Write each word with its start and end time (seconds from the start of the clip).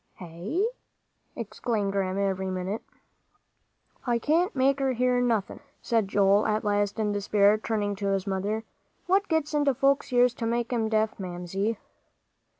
"Hey?" 0.15 0.67
exclaimed 1.35 1.91
Grandma, 1.91 2.21
every 2.21 2.49
minute. 2.49 2.81
"I 4.07 4.17
can't 4.17 4.55
make 4.55 4.79
her 4.79 4.93
hear 4.93 5.21
nothin'," 5.21 5.59
said 5.79 6.07
Joel 6.07 6.47
at 6.47 6.63
last, 6.63 6.97
in 6.97 7.11
despair, 7.11 7.55
turning 7.59 7.95
to 7.97 8.07
his 8.07 8.25
mother. 8.25 8.63
"What 9.05 9.27
gets 9.27 9.53
into 9.53 9.75
folks' 9.75 10.11
ears 10.11 10.33
to 10.41 10.47
make 10.47 10.73
'em 10.73 10.89
deaf, 10.89 11.19
Mamsie?" 11.19 11.77